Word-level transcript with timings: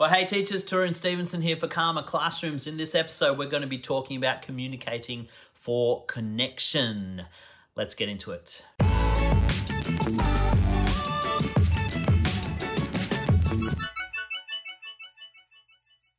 Well, 0.00 0.10
hey 0.10 0.26
teachers, 0.26 0.62
Tarun 0.62 0.94
Stevenson 0.94 1.42
here 1.42 1.56
for 1.56 1.66
Karma 1.66 2.04
Classrooms. 2.04 2.68
In 2.68 2.76
this 2.76 2.94
episode, 2.94 3.36
we're 3.36 3.48
going 3.48 3.62
to 3.62 3.68
be 3.68 3.78
talking 3.78 4.16
about 4.16 4.42
communicating 4.42 5.26
for 5.54 6.04
connection. 6.04 7.24
Let's 7.74 7.96
get 7.96 8.08
into 8.08 8.30
it. 8.30 8.64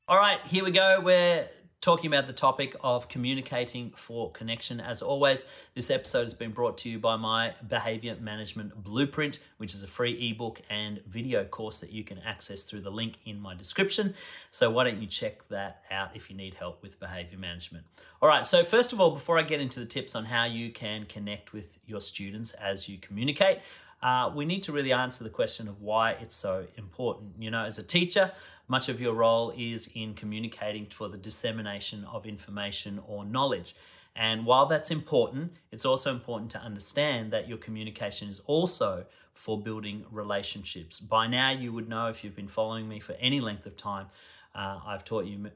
All 0.10 0.18
right, 0.18 0.42
here 0.46 0.66
we 0.66 0.72
go. 0.72 1.00
We're 1.02 1.48
talking 1.90 2.14
about 2.14 2.28
the 2.28 2.34
topic 2.34 2.76
of 2.82 3.10
communicating 3.10 3.90
for 3.96 4.32
connection. 4.32 4.80
As 4.80 5.02
always, 5.02 5.48
this 5.74 5.90
episode 5.90 6.22
has 6.22 6.36
been 6.36 6.52
brought 6.52 6.78
to 6.78 6.90
you 6.90 7.00
by 7.00 7.16
my 7.16 7.56
Behavior 7.68 8.16
Management 8.22 8.84
Blueprint, 8.84 9.40
which 9.58 9.74
is 9.74 9.82
a 9.82 9.88
free 9.88 10.30
ebook 10.30 10.62
and 10.70 11.02
video 11.08 11.44
course 11.46 11.80
that 11.80 11.92
you 11.92 12.04
can 12.04 12.20
access 12.20 12.62
through 12.62 12.82
the 12.82 12.92
link 12.92 13.16
in 13.26 13.42
my 13.42 13.56
description. 13.56 14.14
So, 14.52 14.70
why 14.70 14.84
don't 14.84 15.02
you 15.02 15.08
check 15.08 15.48
that 15.48 15.82
out 15.90 16.12
if 16.14 16.30
you 16.30 16.38
need 16.38 16.54
help 16.54 16.84
with 16.84 17.00
behavior 17.00 17.40
management? 17.40 17.86
All 18.22 18.30
right, 18.30 18.46
so 18.46 18.64
first 18.64 18.94
of 18.94 19.02
all, 19.02 19.10
before 19.10 19.40
I 19.40 19.42
get 19.42 19.60
into 19.60 19.80
the 19.80 19.88
tips 19.88 20.14
on 20.14 20.26
how 20.26 20.46
you 20.46 20.72
can 20.72 21.06
connect 21.06 21.54
with 21.54 21.80
your 21.88 22.02
students 22.02 22.52
as 22.52 22.88
you 22.88 23.00
communicate, 23.00 23.62
uh, 24.02 24.32
we 24.34 24.46
need 24.46 24.64
to 24.64 24.72
really 24.72 24.94
answer 24.94 25.24
the 25.24 25.30
question 25.30 25.68
of 25.68 25.82
why 25.82 26.12
it's 26.14 26.36
so 26.36 26.66
important. 26.78 27.32
You 27.40 27.52
know, 27.52 27.64
as 27.64 27.78
a 27.78 27.84
teacher, 27.84 28.32
much 28.68 28.88
of 28.88 29.02
your 29.02 29.14
role 29.14 29.54
is 29.58 29.90
in 29.96 30.14
communicating 30.14 30.86
for 30.86 31.10
the 31.10 31.18
dissemination 31.18 32.06
of 32.06 32.26
information 32.26 33.02
or 33.08 33.26
knowledge. 33.26 33.76
And 34.16 34.46
while 34.46 34.66
that's 34.66 34.92
important, 34.92 35.54
it's 35.72 35.86
also 35.86 36.12
important 36.12 36.52
to 36.52 36.60
understand 36.60 37.32
that 37.32 37.48
your 37.48 37.58
communication 37.58 38.30
is 38.30 38.42
also 38.42 39.06
for 39.34 39.60
building 39.60 40.06
relationships. 40.12 41.00
By 41.00 41.28
now, 41.28 41.52
you 41.52 41.72
would 41.72 41.88
know 41.88 42.08
if 42.08 42.24
you've 42.24 42.36
been 42.36 42.48
following 42.48 42.88
me 42.88 43.00
for 43.00 43.14
any 43.14 43.40
length 43.40 43.66
of 43.66 43.78
time, 43.78 44.08
uh, 44.54 44.80
I've 44.86 45.06
taught 45.06 45.26
you 45.26 45.50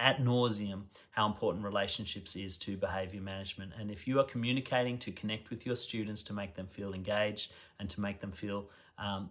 at 0.00 0.18
nauseum 0.18 0.84
how 1.10 1.26
important 1.26 1.64
relationships 1.64 2.34
is 2.34 2.56
to 2.56 2.76
behavior 2.76 3.20
management. 3.20 3.72
And 3.78 3.90
if 3.90 4.08
you 4.08 4.18
are 4.18 4.24
communicating 4.24 4.98
to 4.98 5.12
connect 5.12 5.50
with 5.50 5.66
your 5.66 5.76
students, 5.76 6.22
to 6.24 6.32
make 6.32 6.54
them 6.54 6.66
feel 6.66 6.94
engaged 6.94 7.52
and 7.78 7.88
to 7.90 8.00
make 8.00 8.20
them 8.20 8.32
feel 8.32 8.70
um, 8.98 9.30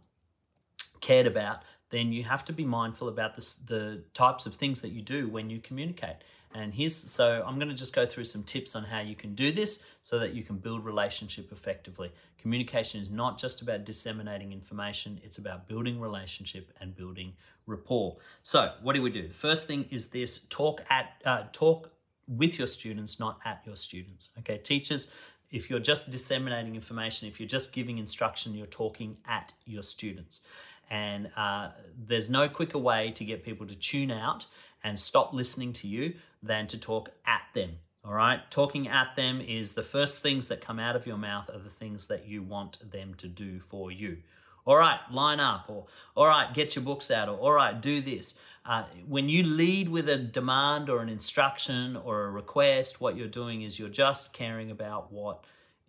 cared 1.02 1.26
about, 1.26 1.64
then 1.90 2.12
you 2.12 2.24
have 2.24 2.46
to 2.46 2.54
be 2.54 2.64
mindful 2.64 3.08
about 3.08 3.36
this, 3.36 3.56
the 3.56 4.04
types 4.14 4.46
of 4.46 4.54
things 4.54 4.82
that 4.82 4.90
you 4.90 5.02
do 5.02 5.28
when 5.28 5.50
you 5.50 5.60
communicate. 5.60 6.18
And 6.54 6.74
here's 6.74 6.96
so 6.96 7.44
I'm 7.46 7.56
going 7.60 7.70
to 7.70 7.76
just 7.76 7.94
go 7.94 8.06
through 8.06 8.26
some 8.26 8.44
tips 8.44 8.76
on 8.76 8.84
how 8.84 9.02
you 9.02 9.16
can 9.16 9.36
do 9.36 9.52
this 9.52 9.84
so 10.02 10.18
that 10.18 10.34
you 10.34 10.44
can 10.44 10.58
build 10.58 10.84
relationship 10.84 11.52
effectively. 11.52 12.12
Communication 12.40 13.02
is 13.02 13.12
not 13.12 13.38
just 13.38 13.62
about 13.62 13.86
disseminating 13.86 14.52
information, 14.52 15.20
it's 15.24 15.38
about 15.38 15.68
building 15.68 16.00
relationship 16.00 16.72
and 16.82 16.96
building 16.96 17.34
rapport. 17.68 18.18
So, 18.42 18.74
what 18.82 18.96
do 18.96 19.02
we 19.02 19.12
do? 19.12 19.28
The 19.28 19.34
first 19.34 19.68
thing 19.68 19.86
is 19.92 20.08
this 20.08 20.40
talk 20.50 20.84
at 20.90 21.22
uh, 21.24 21.44
talk 21.52 21.92
with 22.28 22.58
your 22.58 22.68
students, 22.68 23.20
not 23.20 23.40
at 23.46 23.62
your 23.66 23.76
students. 23.76 24.30
Okay, 24.40 24.58
teachers, 24.58 25.08
if 25.52 25.70
you're 25.70 25.80
just 25.80 26.12
disseminating 26.12 26.76
information, 26.76 27.28
if 27.28 27.40
you're 27.40 27.48
just 27.48 27.74
giving 27.74 27.98
instruction, 27.98 28.54
you're 28.54 28.68
talking 28.68 29.18
at 29.28 29.54
your 29.66 29.84
students. 29.84 30.42
And 30.90 31.30
uh, 31.38 31.70
there's 31.98 32.30
no 32.30 32.50
quicker 32.50 32.78
way 32.78 33.12
to 33.12 33.24
get 33.24 33.44
people 33.44 33.68
to 33.68 33.76
tune 33.76 34.12
out 34.12 34.48
and 34.84 35.00
stop 35.00 35.34
listening 35.34 35.74
to 35.74 35.88
you 35.88 36.14
than 36.42 36.68
to 36.68 36.80
talk 36.80 37.12
at 37.26 37.44
them. 37.54 37.72
All 38.06 38.14
right. 38.14 38.40
Talking 38.50 38.88
at 38.88 39.16
them 39.16 39.42
is 39.42 39.74
the 39.74 39.84
first 39.84 40.24
things 40.24 40.48
that 40.48 40.62
come 40.62 40.80
out 40.80 40.96
of 40.96 41.06
your 41.06 41.18
mouth 41.18 41.50
are 41.54 41.60
the 41.60 41.70
things 41.70 42.08
that 42.08 42.28
you 42.28 42.42
want 42.42 42.92
them 42.92 43.14
to 43.16 43.28
do 43.28 43.60
for 43.60 43.92
you. 43.92 44.18
All 44.70 44.78
right, 44.78 45.00
line 45.12 45.40
up, 45.40 45.66
or 45.68 45.88
all 46.16 46.28
right, 46.28 46.54
get 46.54 46.76
your 46.76 46.86
books 46.86 47.10
out, 47.10 47.28
or 47.28 47.40
all 47.40 47.54
right, 47.54 47.82
do 47.82 48.02
this. 48.02 48.36
Uh, 48.64 48.84
when 49.08 49.28
you 49.28 49.42
lead 49.42 49.90
with 49.90 50.08
a 50.08 50.18
demand 50.20 50.92
or 50.92 51.02
an 51.02 51.10
instruction 51.10 51.96
or 51.96 52.26
a 52.26 52.30
request, 52.30 53.02
what 53.02 53.18
you're 53.18 53.28
doing 53.28 53.64
is 53.64 53.80
you're 53.80 53.90
just 53.90 54.32
caring 54.32 54.70
about 54.70 55.12
what 55.12 55.44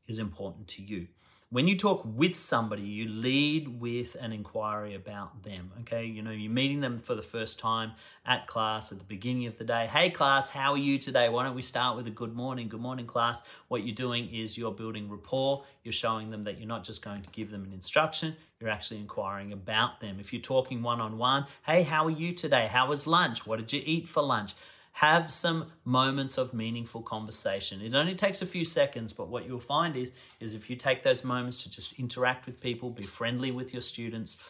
is 0.09 0.19
important 0.19 0.67
to 0.69 0.83
you. 0.83 1.09
When 1.53 1.67
you 1.67 1.77
talk 1.77 2.03
with 2.05 2.37
somebody, 2.37 2.83
you 2.83 3.09
lead 3.09 3.81
with 3.81 4.15
an 4.21 4.33
inquiry 4.33 4.95
about 4.95 5.43
them. 5.43 5.73
Okay, 5.81 6.05
you 6.05 6.23
know, 6.23 6.31
you're 6.31 6.49
meeting 6.49 6.79
them 6.79 7.01
for 7.01 7.17
the 7.17 7.23
first 7.23 7.59
time 7.59 7.91
at 8.25 8.47
class 8.47 8.93
at 8.93 8.99
the 8.99 9.05
beginning 9.05 9.49
of 9.49 9.59
the 9.59 9.65
day. 9.65 9.89
Hey, 9.89 10.11
class, 10.11 10.49
how 10.49 10.75
are 10.75 10.79
you 10.79 10.97
today? 10.97 11.29
Why 11.29 11.43
don't 11.43 11.57
we 11.57 11.63
start 11.63 11.97
with 11.97 12.07
a 12.07 12.11
good 12.11 12.37
morning? 12.37 12.69
Good 12.69 12.81
morning, 12.81 13.05
class. 13.05 13.43
What 13.67 13.83
you're 13.83 13.97
doing 13.97 14.33
is 14.33 14.57
you're 14.57 14.71
building 14.71 15.11
rapport. 15.11 15.65
You're 15.83 15.91
showing 15.91 16.31
them 16.31 16.45
that 16.45 16.59
you're 16.59 16.69
not 16.69 16.85
just 16.85 17.05
going 17.05 17.23
to 17.23 17.31
give 17.31 17.51
them 17.51 17.65
an 17.65 17.73
instruction, 17.73 18.37
you're 18.61 18.71
actually 18.71 19.01
inquiring 19.01 19.53
about 19.53 19.99
them. 19.99 20.21
If 20.21 20.33
you're 20.33 20.41
talking 20.41 20.85
one 20.85 21.01
on 21.01 21.19
one, 21.19 21.47
hey, 21.67 21.83
how 21.83 22.07
are 22.07 22.11
you 22.11 22.33
today? 22.33 22.69
How 22.69 22.87
was 22.87 23.09
lunch? 23.09 23.45
What 23.45 23.59
did 23.59 23.73
you 23.73 23.83
eat 23.85 24.07
for 24.07 24.23
lunch? 24.23 24.55
Have 25.01 25.33
some 25.33 25.65
moments 25.87 26.37
of 26.37 26.53
meaningful 26.53 27.01
conversation. 27.01 27.81
It 27.81 27.95
only 27.95 28.15
takes 28.15 28.43
a 28.43 28.47
few 28.47 28.67
seconds, 28.67 29.15
but 29.15 29.29
what 29.29 29.47
you'll 29.47 29.59
find 29.59 29.97
is, 29.97 30.13
is 30.41 30.55
if 30.55 30.69
you 30.69 30.77
take 30.77 31.03
those 31.03 31.25
moments 31.25 31.63
to 31.63 31.71
just 31.71 31.99
interact 31.99 32.45
with 32.45 32.61
people, 32.61 32.91
be 32.91 33.03
friendly 33.03 33.51
with 33.51 33.73
your 33.73 33.81
students, 33.81 34.45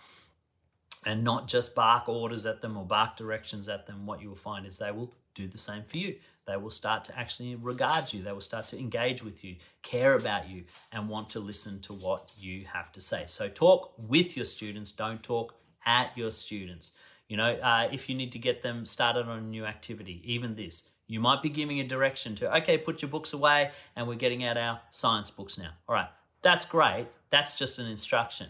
and 1.07 1.23
not 1.23 1.47
just 1.47 1.77
bark 1.77 2.09
orders 2.09 2.47
at 2.47 2.61
them 2.61 2.77
or 2.77 2.85
bark 2.85 3.17
directions 3.17 3.69
at 3.69 3.87
them, 3.87 4.07
what 4.07 4.21
you 4.21 4.29
will 4.29 4.35
find 4.35 4.67
is 4.67 4.77
they 4.77 4.91
will 4.91 5.15
do 5.35 5.47
the 5.47 5.57
same 5.57 5.85
for 5.85 5.99
you. 5.99 6.17
They 6.49 6.57
will 6.57 6.71
start 6.71 7.05
to 7.05 7.17
actually 7.17 7.55
regard 7.55 8.13
you. 8.13 8.21
They 8.25 8.33
will 8.33 8.41
start 8.41 8.67
to 8.69 8.77
engage 8.77 9.23
with 9.23 9.45
you, 9.45 9.55
care 9.83 10.17
about 10.17 10.49
you, 10.49 10.65
and 10.91 11.09
want 11.09 11.29
to 11.29 11.39
listen 11.39 11.79
to 11.83 11.93
what 11.93 12.33
you 12.37 12.65
have 12.65 12.91
to 12.95 13.01
say. 13.01 13.23
So 13.29 13.49
talk 13.49 13.93
with 13.97 14.37
your 14.37 14.47
students, 14.47 14.91
don't 14.91 15.23
talk 15.23 15.55
at 15.87 16.11
your 16.17 16.33
students. 16.33 16.91
You 17.31 17.37
know, 17.37 17.53
uh, 17.63 17.89
if 17.93 18.09
you 18.09 18.17
need 18.17 18.33
to 18.33 18.41
get 18.41 18.61
them 18.61 18.85
started 18.85 19.29
on 19.29 19.39
a 19.39 19.41
new 19.41 19.65
activity, 19.65 20.21
even 20.25 20.57
this, 20.57 20.89
you 21.07 21.21
might 21.21 21.43
be 21.43 21.49
giving 21.49 21.79
a 21.79 21.87
direction 21.87 22.35
to, 22.35 22.57
okay, 22.57 22.77
put 22.77 23.03
your 23.03 23.09
books 23.09 23.35
away 23.35 23.71
and 23.95 24.09
we're 24.09 24.17
getting 24.17 24.43
out 24.43 24.57
our 24.57 24.81
science 24.91 25.31
books 25.31 25.57
now. 25.57 25.71
All 25.89 25.95
right, 25.95 26.09
that's 26.43 26.65
great. 26.65 27.07
That's 27.31 27.57
just 27.57 27.79
an 27.79 27.87
instruction. 27.87 28.49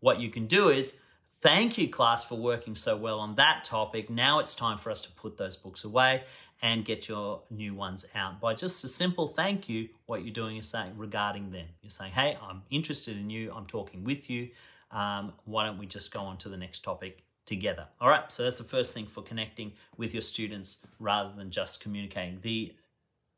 What 0.00 0.18
you 0.18 0.30
can 0.30 0.46
do 0.46 0.70
is, 0.70 0.98
thank 1.42 1.76
you, 1.76 1.90
class, 1.90 2.24
for 2.24 2.38
working 2.38 2.74
so 2.74 2.96
well 2.96 3.20
on 3.20 3.34
that 3.34 3.64
topic. 3.64 4.08
Now 4.08 4.38
it's 4.38 4.54
time 4.54 4.78
for 4.78 4.90
us 4.90 5.02
to 5.02 5.12
put 5.12 5.36
those 5.36 5.58
books 5.58 5.84
away 5.84 6.22
and 6.62 6.86
get 6.86 7.10
your 7.10 7.42
new 7.50 7.74
ones 7.74 8.06
out. 8.14 8.40
By 8.40 8.54
just 8.54 8.82
a 8.82 8.88
simple 8.88 9.26
thank 9.26 9.68
you, 9.68 9.90
what 10.06 10.24
you're 10.24 10.32
doing 10.32 10.56
is 10.56 10.66
saying 10.66 10.94
regarding 10.96 11.50
them. 11.50 11.66
You're 11.82 11.90
saying, 11.90 12.12
hey, 12.12 12.38
I'm 12.42 12.62
interested 12.70 13.18
in 13.18 13.28
you, 13.28 13.52
I'm 13.54 13.66
talking 13.66 14.04
with 14.04 14.30
you. 14.30 14.48
Um, 14.90 15.34
why 15.44 15.66
don't 15.66 15.76
we 15.76 15.84
just 15.84 16.14
go 16.14 16.20
on 16.20 16.38
to 16.38 16.48
the 16.48 16.56
next 16.56 16.82
topic 16.82 17.24
together. 17.46 17.86
All 18.00 18.08
right, 18.08 18.30
so 18.30 18.44
that's 18.44 18.58
the 18.58 18.64
first 18.64 18.94
thing 18.94 19.06
for 19.06 19.22
connecting 19.22 19.72
with 19.96 20.14
your 20.14 20.22
students 20.22 20.78
rather 20.98 21.32
than 21.36 21.50
just 21.50 21.80
communicating. 21.80 22.38
The 22.42 22.74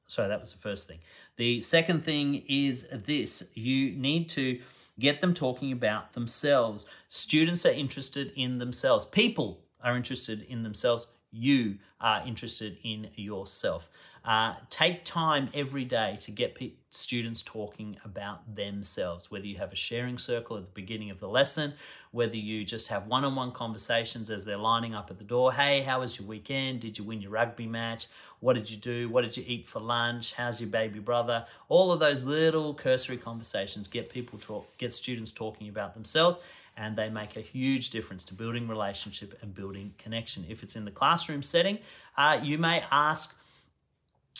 sorry, 0.06 0.28
that 0.28 0.40
was 0.40 0.52
the 0.52 0.58
first 0.58 0.88
thing. 0.88 0.98
The 1.36 1.60
second 1.62 2.04
thing 2.04 2.42
is 2.48 2.86
this 2.92 3.50
you 3.54 3.92
need 3.92 4.28
to 4.30 4.60
get 4.98 5.20
them 5.20 5.34
talking 5.34 5.72
about 5.72 6.12
themselves. 6.12 6.86
Students 7.08 7.66
are 7.66 7.72
interested 7.72 8.32
in 8.36 8.58
themselves, 8.58 9.04
people 9.04 9.64
are 9.82 9.96
interested 9.96 10.42
in 10.42 10.62
themselves. 10.62 11.08
You 11.30 11.78
are 12.00 12.22
interested 12.24 12.78
in 12.84 13.08
yourself. 13.16 13.90
Uh, 14.24 14.54
take 14.70 15.04
time 15.04 15.50
every 15.52 15.84
day 15.84 16.16
to 16.18 16.30
get 16.30 16.58
students 16.88 17.42
talking 17.42 17.94
about 18.06 18.54
themselves, 18.56 19.30
whether 19.30 19.46
you 19.46 19.58
have 19.58 19.70
a 19.70 19.76
sharing 19.76 20.16
circle 20.16 20.56
at 20.56 20.62
the 20.62 20.70
beginning 20.72 21.10
of 21.10 21.20
the 21.20 21.28
lesson, 21.28 21.74
whether 22.10 22.36
you 22.36 22.64
just 22.64 22.88
have 22.88 23.06
one 23.06 23.22
on 23.24 23.34
one 23.34 23.52
conversations 23.52 24.30
as 24.30 24.44
they're 24.44 24.56
lining 24.56 24.94
up 24.94 25.10
at 25.10 25.18
the 25.18 25.24
door. 25.24 25.52
Hey, 25.52 25.82
how 25.82 26.00
was 26.00 26.18
your 26.18 26.26
weekend? 26.26 26.80
Did 26.80 26.96
you 26.96 27.04
win 27.04 27.20
your 27.20 27.32
rugby 27.32 27.66
match? 27.66 28.06
What 28.40 28.54
did 28.54 28.70
you 28.70 28.78
do? 28.78 29.10
What 29.10 29.24
did 29.24 29.36
you 29.36 29.44
eat 29.46 29.68
for 29.68 29.80
lunch? 29.80 30.32
How's 30.32 30.58
your 30.58 30.70
baby 30.70 31.00
brother? 31.00 31.44
All 31.68 31.92
of 31.92 32.00
those 32.00 32.24
little 32.24 32.72
cursory 32.72 33.18
conversations 33.18 33.88
get 33.88 34.08
people 34.08 34.38
talk, 34.38 34.66
get 34.78 34.94
students 34.94 35.32
talking 35.32 35.68
about 35.68 35.92
themselves 35.92 36.38
and 36.76 36.96
they 36.96 37.08
make 37.08 37.36
a 37.36 37.40
huge 37.40 37.90
difference 37.90 38.24
to 38.24 38.34
building 38.34 38.66
relationship 38.68 39.38
and 39.42 39.54
building 39.54 39.94
connection. 39.98 40.44
If 40.48 40.62
it's 40.62 40.76
in 40.76 40.84
the 40.84 40.90
classroom 40.90 41.42
setting, 41.42 41.78
uh, 42.16 42.40
you 42.42 42.58
may 42.58 42.82
ask 42.90 43.38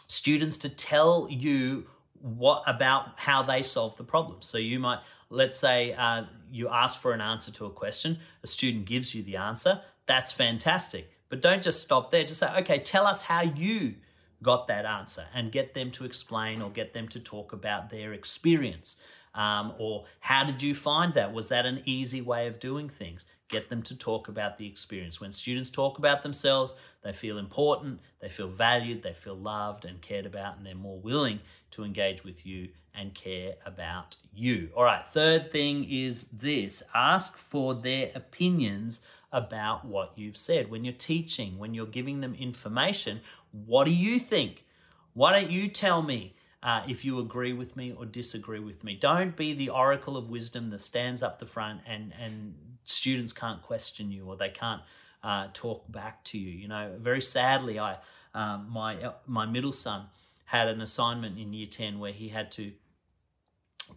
students 0.07 0.59
to 0.59 0.69
tell 0.69 1.29
you 1.31 1.87
what 2.21 2.63
about 2.67 3.19
how 3.19 3.43
they 3.43 3.63
solve 3.63 3.97
the 3.97 4.05
problem. 4.05 4.41
So 4.41 4.59
you 4.59 4.79
might, 4.79 5.01
let's 5.31 5.59
say 5.59 5.93
uh, 5.93 6.25
you 6.51 6.69
ask 6.69 7.01
for 7.01 7.13
an 7.13 7.21
answer 7.21 7.53
to 7.53 7.67
a 7.67 7.71
question, 7.71 8.19
a 8.43 8.47
student 8.47 8.87
gives 8.87 9.15
you 9.15 9.23
the 9.23 9.37
answer. 9.37 9.83
That's 10.07 10.33
fantastic. 10.33 11.11
But 11.29 11.43
don't 11.43 11.63
just 11.63 11.83
stop 11.83 12.11
there. 12.11 12.25
Just 12.25 12.41
say, 12.41 12.55
okay, 12.61 12.79
tell 12.79 13.07
us 13.07 13.23
how 13.23 13.43
you 13.43 13.95
got 14.43 14.69
that 14.69 14.85
answer 14.85 15.27
and 15.35 15.51
get 15.51 15.75
them 15.75 15.91
to 15.91 16.05
explain 16.05 16.63
or 16.63 16.71
get 16.71 16.93
them 16.93 17.09
to 17.09 17.21
talk 17.21 17.53
about 17.53 17.91
their 17.91 18.13
experience. 18.13 18.97
Um, 19.35 19.75
or 19.79 20.05
how 20.21 20.45
did 20.45 20.63
you 20.63 20.75
find 20.75 21.13
that? 21.15 21.33
Was 21.33 21.49
that 21.49 21.67
an 21.67 21.83
easy 21.85 22.21
way 22.21 22.47
of 22.47 22.61
doing 22.61 22.89
things? 22.89 23.27
Get 23.49 23.69
them 23.69 23.83
to 23.83 23.97
talk 23.97 24.29
about 24.29 24.59
the 24.59 24.67
experience. 24.67 25.21
When 25.21 25.33
students 25.33 25.71
talk 25.71 25.99
about 25.99 26.23
themselves, 26.23 26.75
they 27.03 27.13
feel 27.13 27.39
important, 27.39 28.01
they 28.21 28.29
feel 28.29 28.49
valued, 28.49 29.03
they 29.03 29.13
feel 29.13 29.37
loved 29.37 29.85
and 29.85 30.01
cared 30.01 30.27
about, 30.27 30.57
and 30.57 30.65
they're 30.65 30.75
more 30.75 30.99
willing 30.99 31.41
to 31.73 31.85
engage 31.85 32.25
with 32.25 32.47
you 32.47 32.69
and 32.95 33.15
care 33.15 33.55
about 33.67 34.17
you. 34.33 34.71
All 34.77 34.85
right, 34.85 35.07
third 35.07 35.51
thing 35.51 35.85
is 35.85 36.29
this 36.29 36.83
ask 36.95 37.37
for 37.37 37.75
their 37.75 38.11
opinions 38.15 39.03
about 39.33 39.85
what 39.85 40.13
you've 40.17 40.37
said. 40.37 40.71
When 40.71 40.85
you're 40.85 40.95
teaching, 40.95 41.59
when 41.59 41.75
you're 41.75 41.87
giving 41.87 42.21
them 42.21 42.35
information, 42.35 43.21
what 43.67 43.85
do 43.85 43.91
you 43.91 44.19
think? 44.19 44.65
Why 45.13 45.39
don't 45.39 45.51
you 45.51 45.69
tell 45.69 46.03
me 46.03 46.35
uh, 46.65 46.83
if 46.89 47.05
you 47.05 47.21
agree 47.21 47.53
with 47.53 47.77
me 47.77 47.93
or 47.93 48.07
disagree 48.07 48.59
with 48.59 48.83
me? 48.83 48.97
Don't 48.97 49.37
be 49.37 49.53
the 49.53 49.69
oracle 49.69 50.17
of 50.17 50.31
wisdom 50.31 50.71
that 50.71 50.81
stands 50.81 51.23
up 51.23 51.39
the 51.39 51.47
front 51.47 51.83
and, 51.87 52.13
and 52.21 52.55
students 52.85 53.33
can't 53.33 53.63
question 53.63 54.11
you 54.11 54.25
or 54.25 54.37
they 54.37 54.49
can't 54.49 54.83
uh, 55.23 55.49
talk 55.53 55.91
back 55.91 56.25
to 56.25 56.39
you. 56.39 56.51
You 56.51 56.69
know, 56.69 56.93
very 56.99 57.23
sadly, 57.23 57.79
I 57.79 57.99
um, 58.35 58.69
my 58.71 59.13
my 59.27 59.47
middle 59.47 59.73
son 59.73 60.07
had 60.47 60.69
an 60.69 60.81
assignment 60.81 61.39
in 61.39 61.53
year 61.53 61.67
ten 61.67 61.99
where 61.99 62.13
he 62.13 62.29
had 62.29 62.51
to 62.53 62.73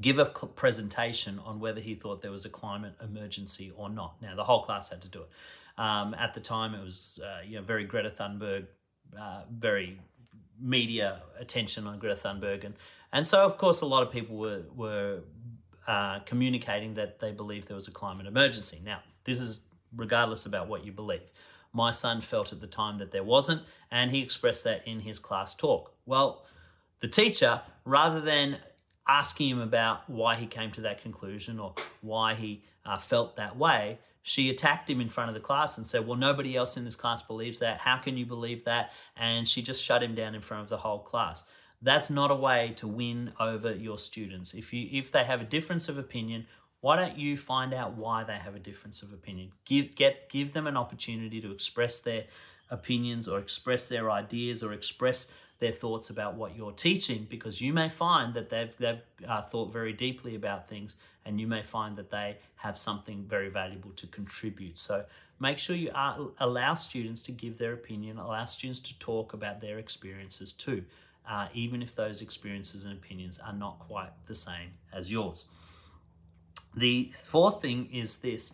give 0.02 0.20
a 0.20 0.26
presentation 0.26 1.40
on 1.40 1.60
whether 1.60 1.82
he 1.82 1.96
thought 1.96 2.22
there 2.22 2.32
was 2.32 2.46
a 2.46 2.50
climate 2.50 2.94
emergency 3.04 3.72
or 3.76 3.90
not. 3.90 4.22
Now, 4.22 4.36
the 4.36 4.44
whole 4.44 4.64
class 4.64 4.90
had 4.90 5.02
to 5.02 5.10
do 5.10 5.22
it. 5.22 5.30
Um, 5.82 6.14
at 6.14 6.34
the 6.34 6.40
time, 6.40 6.74
it 6.74 6.84
was 6.84 7.20
uh, 7.24 7.42
you 7.46 7.58
know 7.58 7.62
very 7.62 7.84
Greta 7.84 8.10
Thunberg, 8.10 8.68
uh, 9.20 9.42
very 9.52 10.00
media 10.60 11.22
attention 11.40 11.88
on 11.88 12.00
Greta 12.00 12.16
Thunberg, 12.16 12.64
and 12.64 12.76
and 13.14 13.26
so 13.26 13.46
of 13.46 13.58
course 13.58 13.82
a 13.82 13.86
lot 13.86 14.04
of 14.04 14.12
people 14.12 14.38
were 14.38 14.64
were 14.76 15.20
uh, 15.88 16.20
communicating 16.20 16.94
that 16.96 17.20
they 17.20 17.32
believed 17.32 17.68
there 17.68 17.76
was 17.76 17.88
a 17.88 17.92
climate 17.92 18.28
emergency. 18.28 18.82
Now, 18.84 19.00
this 19.24 19.40
is 19.40 19.62
regardless 19.96 20.46
about 20.46 20.68
what 20.68 20.86
you 20.86 20.92
believe. 20.92 21.22
My 21.74 21.92
son 21.92 22.22
felt 22.22 22.52
at 22.52 22.60
the 22.60 22.68
time 22.68 22.98
that 22.98 23.12
there 23.12 23.24
wasn't, 23.24 23.62
and 23.92 24.12
he 24.12 24.22
expressed 24.22 24.64
that 24.66 24.88
in 24.88 25.00
his 25.00 25.20
class 25.20 25.56
talk. 25.56 25.94
Well, 26.06 26.46
the 27.00 27.08
teacher, 27.08 27.62
rather 27.86 28.20
than 28.20 28.58
asking 29.08 29.50
him 29.50 29.60
about 29.60 30.10
why 30.10 30.36
he 30.36 30.46
came 30.46 30.72
to 30.72 30.82
that 30.82 31.02
conclusion 31.02 31.60
or 31.60 31.74
why 32.02 32.34
he 32.34 32.64
uh, 32.86 32.98
felt 32.98 33.36
that 33.38 33.56
way, 33.58 34.00
she 34.28 34.50
attacked 34.50 34.90
him 34.90 35.00
in 35.00 35.08
front 35.08 35.30
of 35.30 35.36
the 35.36 35.40
class 35.40 35.78
and 35.78 35.88
said, 35.88 36.06
Well, 36.06 36.18
nobody 36.18 36.58
else 36.58 36.76
in 36.76 36.84
this 36.84 36.98
class 36.98 37.22
believes 37.22 37.60
that. 37.60 37.78
How 37.78 37.96
can 37.98 38.18
you 38.18 38.26
believe 38.26 38.66
that? 38.66 38.92
And 39.16 39.48
she 39.48 39.62
just 39.62 39.82
shut 39.82 40.04
him 40.04 40.16
down 40.16 40.36
in 40.36 40.42
front 40.42 40.64
of 40.64 40.70
the 40.70 40.76
whole 40.76 41.00
class. 41.00 41.46
That's 41.82 42.10
not 42.10 42.30
a 42.30 42.36
way 42.36 42.74
to 42.76 42.90
win 42.90 43.32
over 43.40 43.74
your 43.74 43.98
students. 43.98 44.54
If 44.54 44.74
you 44.74 44.86
if 44.92 45.14
they 45.14 45.24
have 45.24 45.40
a 45.40 45.46
difference 45.46 45.88
of 45.88 45.98
opinion, 45.98 46.46
why 46.82 46.98
don't 46.98 47.18
you 47.18 47.38
find 47.38 47.74
out 47.74 47.96
why 47.96 48.26
they 48.26 48.36
have 48.36 48.54
a 48.54 48.60
difference 48.60 49.02
of 49.02 49.14
opinion? 49.14 49.54
Give 49.64 49.96
get 49.96 50.28
give 50.28 50.52
them 50.52 50.68
an 50.68 50.76
opportunity 50.76 51.40
to 51.40 51.52
express 51.52 52.02
their 52.02 52.26
opinions 52.70 53.28
or 53.28 53.40
express 53.40 53.88
their 53.88 54.12
ideas 54.12 54.64
or 54.64 54.74
express 54.74 55.28
their 55.60 55.72
thoughts 55.72 56.10
about 56.10 56.36
what 56.36 56.56
you're 56.56 56.72
teaching 56.72 57.26
because 57.30 57.60
you 57.60 57.74
may 57.74 57.90
find 57.90 58.34
that 58.34 58.50
they've, 58.50 58.76
they've 58.78 59.02
uh, 59.28 59.42
thought 59.42 59.74
very 59.74 59.94
deeply 59.94 60.36
about 60.36 60.68
things 60.68 60.96
and 61.26 61.42
you 61.42 61.48
may 61.48 61.62
find 61.62 61.96
that 61.98 62.12
they 62.12 62.38
have 62.56 62.78
something 62.78 63.26
very 63.28 63.50
valuable 63.50 63.92
to 63.92 64.08
contribute. 64.08 64.78
So 64.78 65.04
make 65.40 65.58
sure 65.58 65.76
you 65.76 65.92
are, 65.96 66.18
allow 66.40 66.76
students 66.76 67.22
to 67.24 67.32
give 67.32 67.58
their 67.58 67.74
opinion, 67.74 68.18
allow 68.18 68.46
students 68.46 68.80
to 68.80 68.98
talk 69.00 69.34
about 69.34 69.60
their 69.60 69.80
experiences 69.80 70.54
too, 70.54 70.84
uh, 71.28 71.48
even 71.54 71.82
if 71.82 71.96
those 71.96 72.22
experiences 72.22 72.86
and 72.86 72.94
opinions 72.94 73.40
are 73.40 73.54
not 73.54 73.80
quite 73.80 74.12
the 74.28 74.36
same 74.36 74.70
as 74.94 75.12
yours. 75.12 75.48
The 76.76 77.06
fourth 77.06 77.62
thing 77.64 77.90
is 77.92 78.18
this 78.18 78.54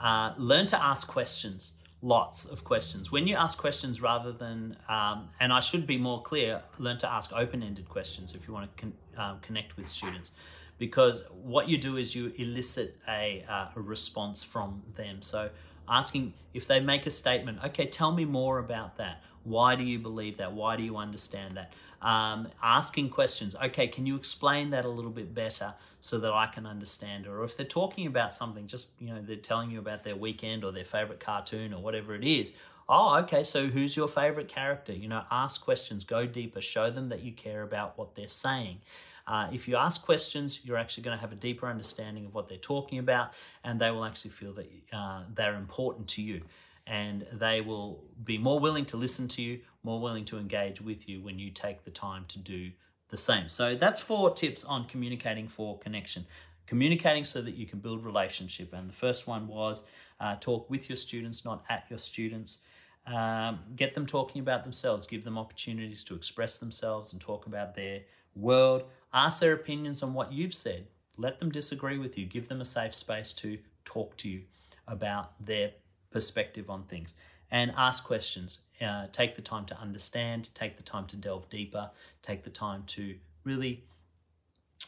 uh, 0.00 0.34
learn 0.38 0.66
to 0.66 0.82
ask 0.82 1.08
questions 1.08 1.72
lots 2.04 2.44
of 2.44 2.64
questions. 2.64 3.10
When 3.10 3.26
you 3.26 3.34
ask 3.34 3.58
questions 3.58 4.02
rather 4.02 4.30
than, 4.30 4.76
um, 4.88 5.30
and 5.40 5.52
I 5.52 5.60
should 5.60 5.86
be 5.86 5.96
more 5.96 6.20
clear, 6.22 6.62
learn 6.78 6.98
to 6.98 7.10
ask 7.10 7.32
open-ended 7.32 7.88
questions 7.88 8.34
if 8.34 8.46
you 8.46 8.52
want 8.52 8.76
to 8.76 8.82
con 8.82 8.92
um, 9.16 9.40
connect 9.40 9.76
with 9.76 9.88
students. 9.88 10.32
Because 10.76 11.24
what 11.30 11.68
you 11.68 11.78
do 11.78 11.96
is 11.96 12.14
you 12.14 12.32
elicit 12.36 12.98
a, 13.08 13.44
uh, 13.48 13.68
a 13.74 13.80
response 13.80 14.42
from 14.42 14.82
them. 14.96 15.22
So 15.22 15.50
asking 15.88 16.34
if 16.52 16.66
they 16.66 16.80
make 16.80 17.06
a 17.06 17.10
statement, 17.10 17.58
okay, 17.64 17.86
tell 17.86 18.12
me 18.12 18.24
more 18.24 18.58
about 18.58 18.96
that. 18.98 19.22
Why 19.44 19.74
do 19.76 19.84
you 19.84 19.98
believe 19.98 20.38
that? 20.38 20.52
Why 20.52 20.76
do 20.76 20.82
you 20.82 20.96
understand 20.96 21.56
that? 21.56 21.72
Um, 22.00 22.48
asking 22.62 23.10
questions. 23.10 23.54
Okay, 23.56 23.88
can 23.88 24.06
you 24.06 24.16
explain 24.16 24.70
that 24.70 24.84
a 24.84 24.88
little 24.88 25.10
bit 25.10 25.34
better 25.34 25.74
so 26.00 26.18
that 26.18 26.32
I 26.32 26.46
can 26.46 26.66
understand? 26.66 27.26
Or 27.26 27.44
if 27.44 27.56
they're 27.56 27.66
talking 27.66 28.06
about 28.06 28.32
something, 28.32 28.66
just 28.66 28.90
you 28.98 29.08
know, 29.08 29.20
they're 29.22 29.36
telling 29.36 29.70
you 29.70 29.78
about 29.78 30.02
their 30.02 30.16
weekend 30.16 30.64
or 30.64 30.72
their 30.72 30.84
favorite 30.84 31.20
cartoon 31.20 31.74
or 31.74 31.82
whatever 31.82 32.14
it 32.14 32.24
is. 32.24 32.52
Oh, 32.88 33.18
okay. 33.20 33.44
So 33.44 33.66
who's 33.66 33.96
your 33.96 34.08
favorite 34.08 34.48
character? 34.48 34.92
You 34.92 35.08
know, 35.08 35.24
ask 35.30 35.64
questions, 35.64 36.04
go 36.04 36.26
deeper, 36.26 36.60
show 36.60 36.90
them 36.90 37.08
that 37.08 37.22
you 37.22 37.32
care 37.32 37.62
about 37.62 37.96
what 37.96 38.14
they're 38.14 38.28
saying. 38.28 38.80
Uh, 39.26 39.48
if 39.52 39.66
you 39.66 39.76
ask 39.76 40.04
questions, 40.04 40.60
you're 40.64 40.76
actually 40.76 41.02
going 41.02 41.16
to 41.16 41.20
have 41.20 41.32
a 41.32 41.36
deeper 41.36 41.66
understanding 41.66 42.26
of 42.26 42.34
what 42.34 42.48
they're 42.48 42.58
talking 42.58 42.98
about, 42.98 43.32
and 43.64 43.80
they 43.80 43.90
will 43.90 44.04
actually 44.04 44.30
feel 44.30 44.52
that 44.52 44.70
uh, 44.92 45.22
they're 45.34 45.56
important 45.56 46.06
to 46.08 46.22
you 46.22 46.42
and 46.86 47.26
they 47.32 47.60
will 47.60 48.04
be 48.24 48.36
more 48.36 48.60
willing 48.60 48.84
to 48.84 48.96
listen 48.96 49.26
to 49.28 49.42
you, 49.42 49.60
more 49.82 50.00
willing 50.00 50.24
to 50.26 50.38
engage 50.38 50.80
with 50.80 51.08
you 51.08 51.20
when 51.22 51.38
you 51.38 51.50
take 51.50 51.84
the 51.84 51.90
time 51.90 52.24
to 52.28 52.38
do 52.38 52.70
the 53.08 53.16
same. 53.16 53.48
So 53.48 53.74
that's 53.74 54.02
four 54.02 54.34
tips 54.34 54.64
on 54.64 54.86
communicating 54.86 55.48
for 55.48 55.78
connection. 55.78 56.26
Communicating 56.66 57.24
so 57.24 57.40
that 57.42 57.54
you 57.54 57.66
can 57.66 57.78
build 57.78 58.04
relationship. 58.04 58.72
And 58.72 58.88
the 58.88 58.94
first 58.94 59.26
one 59.26 59.46
was 59.46 59.84
uh, 60.20 60.36
talk 60.40 60.68
with 60.68 60.88
your 60.88 60.96
students, 60.96 61.44
not 61.44 61.64
at 61.68 61.84
your 61.88 61.98
students. 61.98 62.58
Um, 63.06 63.60
get 63.76 63.94
them 63.94 64.06
talking 64.06 64.40
about 64.40 64.62
themselves, 64.62 65.06
give 65.06 65.24
them 65.24 65.36
opportunities 65.36 66.02
to 66.04 66.14
express 66.14 66.58
themselves 66.58 67.12
and 67.12 67.20
talk 67.20 67.46
about 67.46 67.74
their 67.74 68.00
world. 68.34 68.84
Ask 69.12 69.40
their 69.40 69.52
opinions 69.52 70.02
on 70.02 70.14
what 70.14 70.32
you've 70.32 70.54
said. 70.54 70.86
Let 71.16 71.38
them 71.38 71.50
disagree 71.50 71.98
with 71.98 72.18
you. 72.18 72.26
Give 72.26 72.48
them 72.48 72.60
a 72.60 72.64
safe 72.64 72.94
space 72.94 73.32
to 73.34 73.58
talk 73.84 74.16
to 74.18 74.28
you 74.28 74.42
about 74.86 75.32
their 75.44 75.72
perspective 76.10 76.68
on 76.68 76.84
things 76.84 77.14
and 77.50 77.72
ask 77.76 78.04
questions. 78.04 78.60
Uh, 78.80 79.06
take 79.12 79.36
the 79.36 79.42
time 79.42 79.64
to 79.66 79.78
understand, 79.78 80.50
take 80.54 80.76
the 80.76 80.82
time 80.82 81.06
to 81.06 81.16
delve 81.16 81.48
deeper, 81.48 81.90
take 82.22 82.42
the 82.42 82.50
time 82.50 82.82
to 82.86 83.14
really 83.44 83.84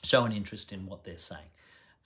show 0.02 0.24
an 0.24 0.32
interest 0.32 0.72
in 0.72 0.86
what 0.86 1.04
they're 1.04 1.18
saying. 1.18 1.48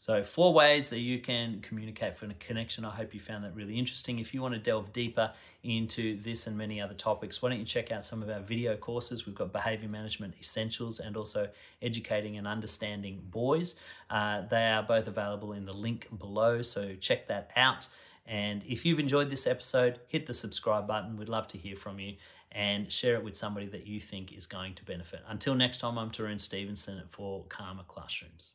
So, 0.00 0.24
four 0.24 0.54
ways 0.54 0.88
that 0.88 1.00
you 1.00 1.18
can 1.18 1.60
communicate 1.60 2.16
for 2.16 2.24
a 2.24 2.32
connection. 2.32 2.86
I 2.86 2.90
hope 2.90 3.12
you 3.12 3.20
found 3.20 3.44
that 3.44 3.54
really 3.54 3.78
interesting. 3.78 4.18
If 4.18 4.32
you 4.32 4.40
want 4.40 4.54
to 4.54 4.58
delve 4.58 4.94
deeper 4.94 5.30
into 5.62 6.18
this 6.22 6.46
and 6.46 6.56
many 6.56 6.80
other 6.80 6.94
topics, 6.94 7.42
why 7.42 7.50
don't 7.50 7.58
you 7.58 7.66
check 7.66 7.92
out 7.92 8.02
some 8.02 8.22
of 8.22 8.30
our 8.30 8.40
video 8.40 8.78
courses? 8.78 9.26
We've 9.26 9.34
got 9.34 9.52
Behavior 9.52 9.90
Management 9.90 10.36
Essentials 10.40 11.00
and 11.00 11.18
also 11.18 11.50
Educating 11.82 12.38
and 12.38 12.46
Understanding 12.46 13.20
Boys. 13.30 13.78
Uh, 14.08 14.40
they 14.48 14.70
are 14.70 14.82
both 14.82 15.06
available 15.06 15.52
in 15.52 15.66
the 15.66 15.74
link 15.74 16.08
below, 16.18 16.62
so 16.62 16.94
check 16.98 17.28
that 17.28 17.50
out. 17.54 17.86
And 18.26 18.64
if 18.66 18.86
you've 18.86 19.00
enjoyed 19.00 19.28
this 19.28 19.46
episode, 19.46 20.00
hit 20.06 20.24
the 20.24 20.32
subscribe 20.32 20.86
button. 20.86 21.18
We'd 21.18 21.28
love 21.28 21.46
to 21.48 21.58
hear 21.58 21.76
from 21.76 22.00
you 22.00 22.14
and 22.52 22.90
share 22.90 23.16
it 23.16 23.22
with 23.22 23.36
somebody 23.36 23.66
that 23.66 23.86
you 23.86 24.00
think 24.00 24.34
is 24.34 24.46
going 24.46 24.76
to 24.76 24.84
benefit. 24.86 25.20
Until 25.28 25.54
next 25.54 25.76
time, 25.76 25.98
I'm 25.98 26.10
Tarun 26.10 26.40
Stevenson 26.40 27.02
for 27.06 27.44
Karma 27.50 27.84
Classrooms. 27.86 28.54